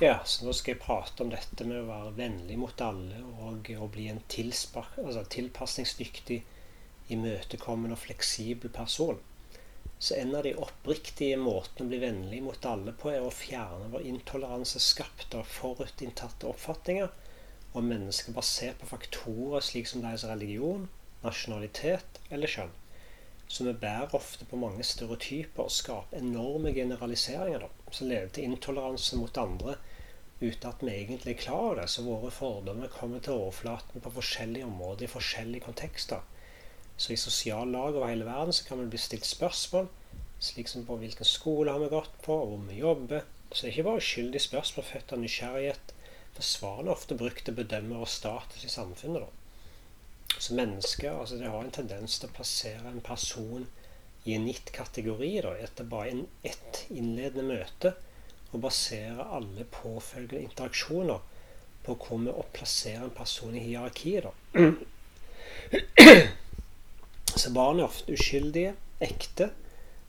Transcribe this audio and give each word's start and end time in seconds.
Ja, 0.00 0.16
så 0.24 0.42
nå 0.42 0.52
skal 0.58 0.74
jeg 0.74 0.82
prate 0.82 1.22
om 1.22 1.28
dette 1.30 1.64
med 1.70 1.84
å 1.84 1.86
være 1.86 2.14
vennlig 2.16 2.56
mot 2.58 2.80
alle 2.82 3.20
og 3.38 3.68
å 3.78 3.86
bli 3.94 4.08
en 4.10 4.18
altså 4.26 5.22
tilpasningsdyktig, 5.30 6.40
imøtekommende 7.14 7.94
og 7.94 8.02
fleksibel 8.02 8.72
person. 8.74 9.20
Så 10.02 10.16
en 10.18 10.34
av 10.34 10.42
de 10.42 10.56
oppriktige 10.58 11.38
måtene 11.38 11.86
å 11.86 11.92
bli 11.92 12.00
vennlig 12.02 12.42
mot 12.42 12.66
alle 12.66 12.90
på, 12.98 13.12
er 13.12 13.22
å 13.22 13.30
fjerne 13.30 13.92
vår 13.92 14.08
intoleranse 14.10 14.82
skapt 14.82 15.38
av 15.38 15.46
forutinntatte 15.60 16.50
oppfatninger 16.50 17.14
om 17.78 17.86
mennesker 17.86 18.34
basert 18.34 18.82
på 18.82 18.90
faktorer 18.90 19.62
slik 19.62 19.86
som 19.86 20.02
deres 20.02 20.26
religion, 20.26 20.88
nasjonalitet 21.22 22.18
eller 22.34 22.50
kjønn. 22.50 22.74
Så 23.48 23.64
vi 23.64 23.72
bærer 23.72 24.14
ofte 24.16 24.46
på 24.48 24.56
mange 24.56 24.84
stereotyper 24.86 25.66
og 25.66 25.72
skaper 25.72 26.18
enorme 26.18 26.72
generaliseringer 26.74 27.66
da, 27.66 27.68
som 27.90 28.08
leder 28.08 28.32
til 28.32 28.48
intoleranse 28.48 29.18
mot 29.20 29.36
andre 29.38 29.76
uten 30.40 30.68
at 30.68 30.82
vi 30.82 30.92
egentlig 30.92 31.34
er 31.34 31.42
klar 31.42 31.60
over 31.66 31.80
det. 31.80 31.88
Så 31.90 32.04
våre 32.06 32.30
fordommer 32.34 32.92
kommer 32.92 33.20
til 33.22 33.36
overflaten 33.36 34.00
på 34.04 34.14
forskjellige 34.16 34.66
områder 34.66 35.06
i 35.06 35.12
forskjellige 35.12 35.66
kontekster. 35.68 36.24
Så 36.96 37.12
i 37.12 37.20
sosial 37.20 37.70
lag 37.74 37.94
over 37.94 38.08
hele 38.08 38.26
verden 38.26 38.52
så 38.52 38.64
kan 38.64 38.80
vi 38.80 38.90
bli 38.90 38.98
stilt 39.02 39.26
spørsmål, 39.26 39.88
slik 40.38 40.68
som 40.70 40.86
på 40.86 40.96
hvilken 41.00 41.26
skole 41.26 41.72
har 41.72 41.82
vi 41.82 41.92
gått 41.92 42.18
på, 42.22 42.34
og 42.34 42.50
hvor 42.52 42.66
vi 42.68 42.80
jobber. 42.80 43.24
Så 43.50 43.60
det 43.60 43.68
er 43.68 43.72
ikke 43.76 43.88
bare 43.88 44.02
uskyldige 44.02 44.46
spørsmål 44.48 44.86
født 44.90 45.14
av 45.14 45.22
nysgjerrighet. 45.22 45.94
For 46.34 46.46
svarene 46.46 46.90
er 46.90 46.98
ofte 46.98 47.18
brukt 47.18 47.44
til 47.46 47.54
å 47.54 47.60
bedømme 47.62 48.00
vår 48.02 48.10
status 48.10 48.66
i 48.66 48.72
samfunnet. 48.72 49.26
da. 49.26 49.43
Så 50.38 50.54
mennesker 50.54 51.14
altså 51.14 51.38
det 51.40 51.50
har 51.50 51.64
en 51.64 51.74
tendens 51.74 52.18
til 52.18 52.28
å 52.28 52.36
plassere 52.36 52.90
en 52.90 53.04
person 53.04 53.66
i 54.24 54.34
en 54.34 54.46
gitt 54.48 54.72
kategori 54.72 55.30
da, 55.44 55.52
etter 55.60 55.88
bare 55.88 56.10
en, 56.10 56.24
ett 56.42 56.84
innledende 56.88 57.44
møte, 57.54 57.94
og 58.52 58.62
basere 58.64 59.26
alle 59.36 59.66
påfølgende 59.68 60.44
interaksjoner 60.46 61.20
på 61.84 61.96
hvor 62.00 62.22
vi 62.22 62.32
plasserer 62.56 63.04
en 63.04 63.16
person 63.16 63.54
i 63.56 63.64
hierarkiet. 63.66 64.24
da. 64.24 64.32
Så 67.42 67.50
barn 67.50 67.80
er 67.80 67.88
ofte 67.88 68.14
uskyldige, 68.14 68.74
ekte, 69.02 69.50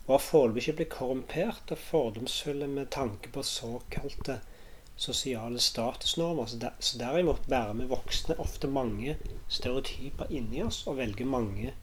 og 0.05 0.11
har 0.15 0.21
foreløpig 0.21 0.61
ikke 0.61 0.77
blitt 0.79 0.93
korrumpert 0.93 1.71
og 1.73 1.81
fordomsfulle 1.81 2.67
med 2.69 2.91
tanke 2.93 3.31
på 3.33 3.43
såkalte 3.43 4.39
sosiale 4.95 5.59
statusnormer. 5.59 6.45
Så, 6.45 6.57
der, 6.57 6.73
så 6.79 6.97
derimot 6.97 7.47
bærer 7.47 7.73
vi 7.73 7.87
voksne 7.89 8.37
ofte 8.39 8.67
mange 8.67 9.17
stereotyper 9.47 10.31
inni 10.31 10.63
oss 10.63 10.83
og 10.87 10.99
velger 11.01 11.29
mange 11.29 11.73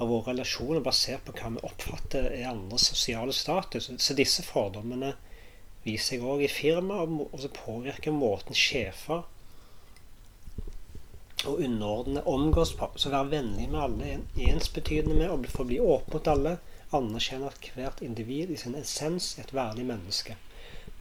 av 0.00 0.08
våre 0.08 0.32
relasjoner 0.32 0.82
basert 0.84 1.24
på 1.26 1.34
hva 1.36 1.52
vi 1.54 1.66
oppfatter 1.68 2.30
er 2.32 2.48
andres 2.50 2.88
sosiale 2.92 3.34
status. 3.36 3.90
Så 3.98 4.16
disse 4.18 4.44
fordommene 4.46 5.14
viser 5.84 6.16
seg 6.16 6.26
òg 6.26 6.44
i 6.46 6.50
firma, 6.50 7.02
og 7.04 7.38
så 7.42 7.50
påvirker 7.52 8.14
måten 8.14 8.56
sjefer 8.56 9.24
og 11.42 11.58
underordnede 11.58 12.22
omgås 12.30 12.74
på. 12.78 12.90
Så 12.96 13.10
være 13.10 13.30
vennlig 13.30 13.68
med 13.70 13.80
alle 13.82 14.12
er 14.12 14.52
ensbetydende 14.52 15.16
med 15.18 15.32
å 15.32 15.54
forbli 15.56 15.80
åpen 15.82 16.18
mot 16.18 16.30
alle. 16.30 16.56
Anerkjenne 16.92 17.48
at 17.48 17.70
hvert 17.74 18.02
individ 18.04 18.52
i 18.52 18.58
sin 18.60 18.76
essens 18.78 19.32
er 19.38 19.46
et 19.46 19.54
verdig 19.56 19.86
menneske. 19.88 20.36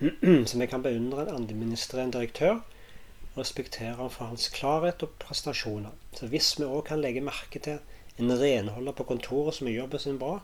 Så 0.46 0.58
vi 0.58 0.66
kan 0.68 0.82
beundre 0.82 1.28
en 1.28 1.36
administrerende 1.44 2.18
direktør 2.18 2.56
og 2.56 3.36
respektere 3.38 4.00
ham 4.00 4.10
for 4.10 4.32
hans 4.32 4.48
klarhet 4.50 5.04
og 5.06 5.12
prestasjoner. 5.22 5.94
Så 6.18 6.30
hvis 6.32 6.56
vi 6.58 6.66
òg 6.66 6.88
kan 6.88 7.04
legge 7.04 7.22
merke 7.22 7.62
til 7.62 7.78
en 8.18 8.34
renholder 8.40 8.96
på 8.98 9.06
kontoret 9.12 9.60
som 9.60 9.70
gjør 9.70 9.84
jobben 9.84 10.02
sin 10.02 10.18
bra, 10.24 10.40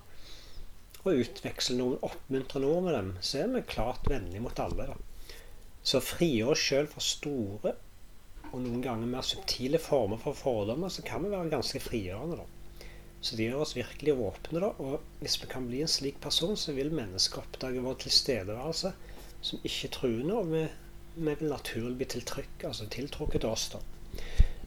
og 1.02 1.24
utveksle 1.24 1.80
noen 1.80 1.98
oppmuntrende 2.06 2.70
ord 2.70 2.86
med 2.86 2.96
dem, 3.00 3.10
så 3.26 3.42
er 3.42 3.50
vi 3.56 3.64
klart 3.74 4.06
vennlige 4.12 4.44
mot 4.46 4.62
alle. 4.62 4.92
da. 4.92 5.34
Så 5.82 6.04
frigjør 6.06 6.54
oss 6.54 6.68
sjøl 6.68 6.92
fra 6.94 7.04
store 7.08 7.74
og 8.52 8.62
noen 8.62 8.86
ganger 8.86 9.10
mer 9.10 9.26
subtile 9.26 9.82
former 9.82 10.22
for 10.22 10.38
fordommer, 10.38 10.94
så 10.94 11.02
kan 11.08 11.26
vi 11.26 11.34
være 11.34 11.50
ganske 11.58 11.82
frigjørende. 11.82 12.44
da. 12.44 12.86
Så 13.22 13.36
det 13.36 13.50
gjør 13.50 13.66
oss 13.66 13.76
virkelig 13.76 14.14
åpne. 14.14 14.60
da, 14.62 14.68
Og 14.78 15.02
hvis 15.20 15.42
vi 15.42 15.48
kan 15.50 15.68
bli 15.68 15.82
en 15.82 15.96
slik 15.98 16.22
person, 16.22 16.58
så 16.58 16.78
vil 16.78 16.94
mennesker 16.94 17.42
oppdage 17.42 17.82
vår 17.82 18.04
tilstedeværelse 18.06 18.94
som 19.42 19.64
ikke-truende, 19.64 20.34
og 20.34 20.52
vi, 20.52 20.64
vi, 21.16 21.34
vil 21.40 21.52
naturlig 21.52 21.98
bli 22.00 22.10
tiltrykk, 22.14 22.68
altså 22.70 22.88
tiltrukket 22.92 23.44
til 23.44 23.50
oss. 23.50 23.70
da. 23.74 23.82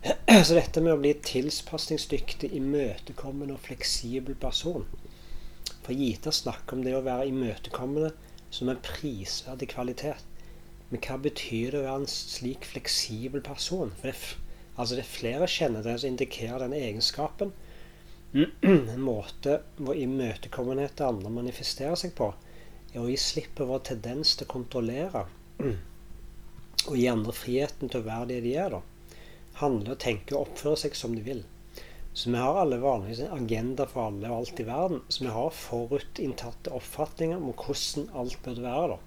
Så 0.46 0.56
dette 0.56 0.80
med 0.80 0.94
å 0.94 1.00
bli 1.00 1.12
tilpasningsdyktig, 1.26 2.52
imøtekommende 2.56 3.56
og 3.56 3.64
fleksibel 3.66 4.36
person 4.40 4.86
For 5.82 5.92
Gita 5.92 6.32
snakker 6.32 6.78
om 6.78 6.84
det 6.86 6.94
å 6.96 7.04
være 7.04 7.28
imøtekommende 7.28 8.12
som 8.50 8.70
en 8.70 8.80
prisverdig 8.84 9.70
kvalitet. 9.74 10.22
Men 10.90 11.02
hva 11.04 11.18
betyr 11.22 11.74
det 11.74 11.80
å 11.80 11.86
være 11.86 12.02
en 12.02 12.10
slik 12.10 12.66
fleksibel 12.66 13.42
person? 13.46 13.92
For 14.00 14.10
det, 14.10 14.38
altså 14.76 14.96
det 14.98 15.04
er 15.04 15.12
flere 15.12 15.50
kjennetegn 15.50 16.00
som 16.02 16.10
indikerer 16.14 16.64
den 16.64 16.78
egenskapen. 16.78 17.52
En 18.94 19.02
måte 19.02 19.60
hvor 19.78 19.98
imøtekommenhet 19.98 20.96
til 20.98 21.10
andre 21.10 21.34
manifesterer 21.34 21.98
seg 21.98 22.14
på, 22.18 22.32
er 22.94 23.02
å 23.02 23.08
gi 23.10 23.16
slipp 23.20 23.54
på 23.58 23.68
vår 23.68 23.84
tendens 23.92 24.34
til 24.36 24.48
å 24.48 24.52
kontrollere 24.54 25.24
og 26.88 26.96
gi 26.96 27.06
andre 27.10 27.34
friheten 27.36 27.90
til 27.90 28.02
å 28.02 28.08
være 28.08 28.28
det 28.32 28.40
de 28.46 28.54
er. 28.64 28.76
da. 28.76 28.80
Handle, 29.60 29.96
tenke 30.00 30.36
og 30.36 30.48
oppføre 30.48 30.78
seg 30.84 30.96
som 30.96 31.14
de 31.16 31.24
vil. 31.26 31.42
Så 32.12 32.30
vi 32.32 32.40
har 32.40 32.56
alle 32.58 32.80
vanligvis 32.82 33.20
en 33.26 33.36
agenda 33.36 33.86
for 33.86 34.08
alle 34.08 34.30
og 34.30 34.40
alt 34.40 34.62
i 34.62 34.66
verden. 34.66 35.02
Så 35.08 35.24
vi 35.24 35.34
har 35.34 35.54
forutinntatte 35.54 36.72
oppfatninger 36.74 37.38
om 37.38 37.52
hvordan 37.52 38.08
alt 38.22 38.40
burde 38.44 38.64
være. 38.64 38.96
da. 38.96 38.98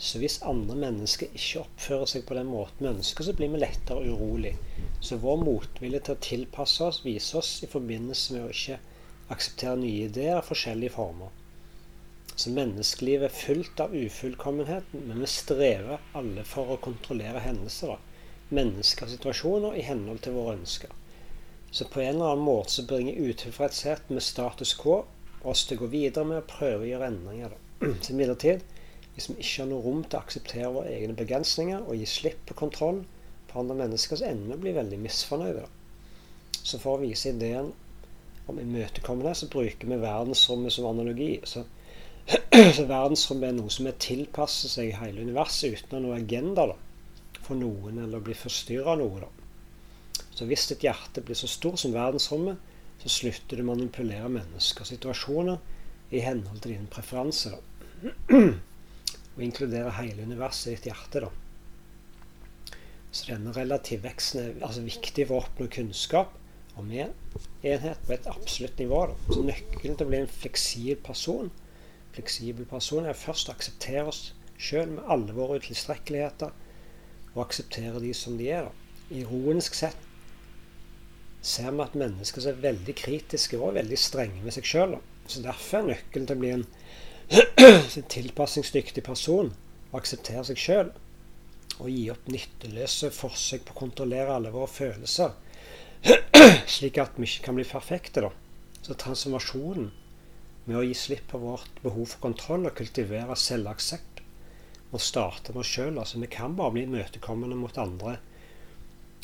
Så 0.00 0.20
hvis 0.22 0.38
andre 0.48 0.76
mennesker 0.80 1.34
ikke 1.36 1.64
oppfører 1.64 2.08
seg 2.08 2.22
på 2.28 2.36
den 2.38 2.48
måten 2.48 2.86
vi 2.86 2.92
ønsker, 2.92 3.26
så 3.26 3.34
blir 3.36 3.50
vi 3.52 3.60
lettere 3.60 4.12
urolig. 4.14 4.54
Så 5.00 5.18
vår 5.20 5.42
motvilje 5.42 6.00
til 6.06 6.16
å 6.16 6.24
tilpasse 6.24 6.86
oss 6.86 7.02
viser 7.04 7.42
oss 7.42 7.50
i 7.64 7.68
forbindelse 7.68 8.36
med 8.36 8.46
å 8.46 8.54
ikke 8.54 8.78
akseptere 9.34 9.76
nye 9.82 10.06
ideer 10.06 10.38
i 10.38 10.46
forskjellige 10.46 10.94
former. 10.94 11.34
Så 12.36 12.50
menneskelivet 12.56 13.28
er 13.28 13.36
fullt 13.36 13.80
av 13.80 13.94
ufullkommenhet, 13.96 14.92
men 14.92 15.20
vi 15.20 15.28
strever 15.28 16.00
alle 16.16 16.44
for 16.48 16.72
å 16.72 16.80
kontrollere 16.82 17.42
hendelser. 17.44 17.98
Mennesker 18.50 19.06
og 19.06 19.14
situasjoner 19.14 19.76
i 19.78 19.84
henhold 19.86 20.22
til 20.24 20.36
våre 20.38 20.56
ønsker. 20.58 20.92
Så 21.70 21.86
på 21.86 22.00
en 22.00 22.16
eller 22.16 22.32
annen 22.32 22.46
måte 22.46 22.74
så 22.74 22.86
bringer 22.90 23.18
utilfredshet 23.30 24.08
med 24.10 24.24
status 24.26 24.72
quo 24.78 25.04
oss 25.42 25.62
til 25.66 25.78
å 25.78 25.84
gå 25.84 25.90
videre 25.92 26.26
med 26.26 26.42
å 26.42 26.48
prøve 26.50 26.84
å 26.84 26.88
gjøre 26.88 27.10
endringer. 27.12 27.54
Da. 27.54 27.90
Så 28.04 28.14
imidlertid, 28.14 28.64
hvis 29.14 29.28
vi 29.30 29.36
ikke 29.38 29.62
har 29.62 29.70
noe 29.70 29.84
rom 29.84 30.02
til 30.04 30.18
å 30.18 30.22
akseptere 30.24 30.72
våre 30.74 30.94
egne 30.94 31.16
begrensninger 31.16 31.86
og 31.86 31.96
gi 31.96 32.08
slipp 32.08 32.42
på 32.48 32.56
kontroll 32.58 33.04
på 33.50 33.62
andre 33.62 33.78
mennesker, 33.82 34.20
så 34.20 34.28
ender 34.28 34.52
vi 34.52 34.58
å 34.58 34.64
bli 34.64 34.74
veldig 34.76 34.98
misfornøyde. 35.04 35.64
Da. 35.64 36.58
Så 36.60 36.78
for 36.82 36.96
å 36.96 37.02
vise 37.02 37.32
ideen 37.32 37.72
om 38.50 38.58
imøtekommende, 38.60 39.34
så 39.34 39.48
bruker 39.50 39.88
vi 39.88 40.00
verdensrommet 40.02 40.74
som 40.74 40.88
analogi. 40.90 41.32
Så 41.48 41.64
verdensrommet 42.94 43.48
er 43.48 43.56
noe 43.56 43.72
som 43.72 43.88
er 43.88 43.98
tilpasser 44.02 44.70
seg 44.72 44.94
hele 45.00 45.24
universet 45.24 45.76
uten 45.78 45.92
å 45.92 45.98
ha 45.98 46.04
noe 46.04 46.18
agenda 46.20 46.66
da, 46.72 46.76
for 47.40 47.58
noen, 47.58 47.98
eller 48.02 48.20
å 48.20 48.26
bli 48.26 48.36
forstyrra 48.36 48.94
av 48.94 49.00
noe. 49.00 49.24
da. 49.24 49.30
Så 50.34 50.46
hvis 50.48 50.68
ditt 50.70 50.84
hjerte 50.86 51.24
blir 51.24 51.38
så 51.38 51.48
stort 51.50 51.80
som 51.82 51.94
verdensrommet, 51.94 52.58
så 53.00 53.10
slutter 53.12 53.56
du 53.56 53.64
å 53.64 53.70
manipulere 53.70 54.28
mennesker 54.32 54.84
og 54.84 54.90
situasjoner 54.90 56.16
i 56.16 56.20
henhold 56.24 56.60
til 56.60 56.74
dine 56.74 56.90
preferanser. 56.92 57.56
Og 59.36 59.44
inkludere 59.46 59.92
hele 59.94 60.26
universet 60.26 60.72
i 60.72 60.74
ditt 60.74 60.90
hjerte. 60.90 61.24
da. 61.24 61.30
Så 63.10 63.30
denne 63.30 63.54
relativveksten 63.56 64.40
er 64.42 64.66
altså 64.66 64.84
viktig 64.84 65.26
for 65.26 65.38
å 65.38 65.46
oppnå 65.46 65.68
kunnskap 65.72 66.36
om 66.78 66.90
enhet 66.92 68.04
på 68.06 68.14
et 68.14 68.28
absolutt 68.30 68.78
nivå. 68.82 69.00
Da. 69.10 69.34
Så 69.34 69.44
nøkkelen 69.46 69.96
til 69.96 70.06
å 70.06 70.10
bli 70.10 70.20
en 70.20 70.34
fleksibel 70.40 71.00
person 71.06 71.50
fleksibel 72.14 72.66
person 72.68 73.06
er 73.06 73.18
først 73.18 73.50
å 73.50 73.54
akseptere 73.56 74.06
oss 74.10 74.22
sjøl 74.60 74.96
med 74.96 75.08
alle 75.08 75.34
våre 75.36 75.60
utilstrekkeligheter, 75.60 76.52
og 77.34 77.42
akseptere 77.44 78.02
de 78.02 78.12
som 78.16 78.36
de 78.38 78.50
er. 78.52 78.70
Ironisk 79.10 79.76
sett 79.78 80.06
ser 81.40 81.70
vi 81.72 81.84
at 81.84 81.96
mennesker 81.96 82.44
er 82.50 82.58
veldig 82.60 82.94
kritiske 82.98 83.58
og 83.58 83.78
veldig 83.78 83.98
strenge 83.98 84.42
med 84.44 84.54
seg 84.54 84.66
sjøl. 84.68 84.98
Så 85.30 85.42
derfor 85.44 85.80
er 85.80 85.92
nøkkelen 85.92 86.26
til 86.28 86.36
å 86.36 86.42
bli 86.42 86.50
en 86.56 86.66
tilpasningsdyktig 88.14 89.04
person 89.06 89.52
å 89.90 90.00
akseptere 90.00 90.42
seg 90.50 90.60
sjøl 90.60 90.90
og 91.80 91.88
gi 91.88 92.10
opp 92.12 92.26
nytteløse 92.28 93.08
forsøk 93.14 93.64
på 93.68 93.76
å 93.76 93.78
kontrollere 93.78 94.34
alle 94.36 94.52
våre 94.52 94.68
følelser, 94.68 95.32
slik 96.74 96.98
at 97.00 97.16
vi 97.16 97.28
ikke 97.28 97.46
kan 97.46 97.56
bli 97.56 97.64
perfekte. 97.64 98.26
da. 98.26 98.30
Så 98.84 98.96
transformasjonen 99.00 99.88
med 100.64 100.78
å 100.78 100.82
gi 100.84 100.96
slipp 100.96 101.28
på 101.32 101.40
vårt 101.42 101.82
behov 101.84 102.06
for 102.12 102.22
kontroll 102.24 102.68
og 102.68 102.76
kultivere 102.78 103.36
selvaksept. 103.36 104.20
Og 104.90 105.02
starte 105.02 105.54
med 105.54 105.62
oss 105.62 105.70
sjøl. 105.70 105.98
Altså, 106.02 106.18
vi 106.20 106.30
kan 106.30 106.56
bare 106.58 106.74
bli 106.74 106.84
imøtekommende 106.88 107.58
mot 107.58 107.78
andre 107.78 108.18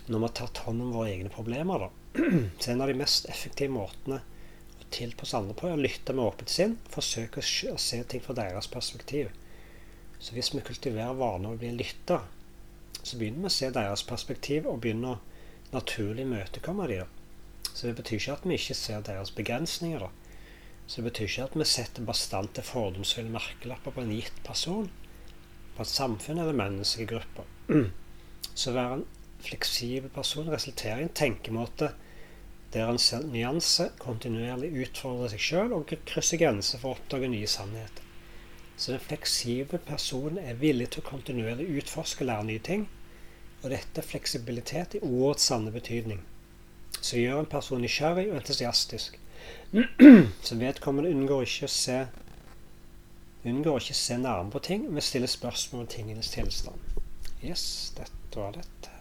når 0.07 0.21
vi 0.21 0.27
har 0.29 0.35
tatt 0.39 0.61
hånd 0.63 0.85
om 0.85 0.93
våre 0.95 1.11
egne 1.11 1.33
problemer. 1.35 1.87
Da. 1.87 2.23
Så 2.63 2.71
en 2.71 2.85
av 2.85 2.91
de 2.91 2.99
mest 2.99 3.27
effektive 3.33 3.75
måtene 3.75 4.21
å 4.79 4.89
tilpasse 4.95 5.39
andre 5.39 5.57
på 5.59 5.67
er 5.67 5.75
å 5.75 5.83
lytte 5.83 6.15
med 6.15 6.29
åpent 6.29 6.53
sinn. 6.53 6.77
Forsøke 6.95 7.43
å 7.43 7.81
se 7.83 8.03
ting 8.07 8.23
fra 8.23 8.37
deres 8.39 8.71
perspektiv. 8.71 9.33
Så 10.23 10.37
hvis 10.37 10.53
vi 10.55 10.63
kultiverer 10.65 11.19
vaner 11.19 11.53
og 11.53 11.61
blir 11.61 11.75
lytta, 11.75 12.23
så 13.03 13.19
begynner 13.19 13.49
vi 13.49 13.51
å 13.51 13.57
se 13.57 13.73
deres 13.75 14.07
perspektiv 14.07 14.71
og 14.71 14.79
begynner 14.85 15.17
å 15.17 15.23
naturlig 15.73 16.23
imøtekomme 16.23 16.87
dem. 16.87 17.07
Så 17.75 17.87
det 17.87 17.97
betyr 17.99 18.21
ikke 18.21 18.37
at 18.39 18.47
vi 18.47 18.57
ikke 18.57 18.79
ser 18.79 19.03
deres 19.05 19.33
begrensninger. 19.35 20.01
da. 20.01 20.11
Så 20.87 21.01
det 21.01 21.09
betyr 21.11 21.27
ikke 21.27 21.45
at 21.49 21.59
vi 21.59 21.67
setter 21.67 22.07
bastante 22.07 22.63
fordomsfulle 22.63 23.33
merkelapper 23.35 23.95
på 23.95 24.05
en 24.05 24.15
gitt 24.15 24.39
person, 24.47 24.89
på 25.77 25.83
et 25.83 25.91
samfunn 25.91 26.39
eller 26.43 26.57
menneskegrupper. 26.57 27.49
Så 28.57 28.71
å 28.71 28.77
være 28.77 28.99
en 29.01 29.07
fleksibel 29.45 30.13
person 30.15 30.49
resulterer 30.49 31.03
i 31.03 31.09
en 31.09 31.17
tenkemåte 31.17 31.93
der 32.73 32.91
en 32.91 32.99
ser 33.01 33.25
nyanse, 33.25 33.91
kontinuerlig 34.03 34.73
utfordrer 34.85 35.33
seg 35.33 35.43
sjøl 35.43 35.75
og 35.77 35.93
krysser 36.09 36.41
grenser 36.41 36.81
for 36.83 36.93
å 36.93 36.99
oppdage 36.99 37.31
nye 37.33 37.49
sannheter. 37.49 38.03
Så 38.77 38.93
den 38.93 39.01
fleksible 39.01 39.79
personen 39.87 40.43
er 40.43 40.59
villig 40.61 40.91
til 40.93 41.01
å 41.01 41.09
kontinuerlig 41.09 41.69
utforske 41.81 42.25
og 42.25 42.31
lære 42.31 42.49
nye 42.51 42.65
ting. 42.69 42.89
Og 43.63 43.71
dette 43.73 44.03
er 44.03 44.09
fleksibilitet 44.09 44.99
i 44.99 45.05
ordets 45.07 45.47
sanne 45.49 45.73
betydning. 45.73 46.21
Som 47.01 47.23
gjør 47.23 47.41
en 47.41 47.49
person 47.55 47.81
nysgjerrig 47.81 48.27
og 48.29 48.41
entusiastisk. 48.43 49.17
Så 50.47 50.57
vedkommende 50.61 51.11
unngår 51.13 51.47
ikke 51.47 51.69
å 51.69 51.73
se 51.73 51.99
unngår 53.47 53.81
ikke 53.83 53.95
å 53.95 53.99
se 54.01 54.19
nærmere 54.19 54.55
på 54.57 54.63
ting, 54.67 54.87
men 54.91 55.05
stiller 55.05 55.31
spørsmål 55.31 55.85
om 55.85 55.91
tingenes 55.91 56.33
tilstand. 56.35 57.01
Yes, 57.45 57.93
dette 57.95 58.41
var 58.41 58.57
dette. 58.57 58.96